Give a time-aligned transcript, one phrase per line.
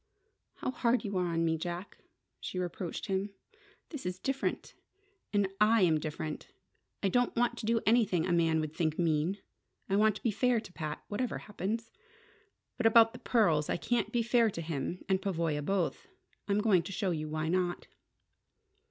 [0.55, 1.99] "How hard you are to me, Jack!"
[2.39, 3.35] she reproached him.
[3.89, 4.73] "This is different.
[5.31, 6.47] And I am different.
[7.03, 9.37] I don't want to do anything a man would think mean.
[9.87, 11.91] I want to be fair to Pat, whatever happens.
[12.77, 16.07] But about the pearls I can't be fair to him and Pavoya both.
[16.47, 17.85] I'm going to show you why not."